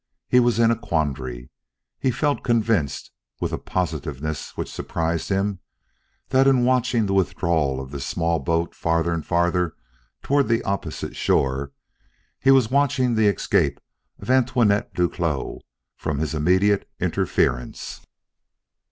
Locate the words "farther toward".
9.23-10.47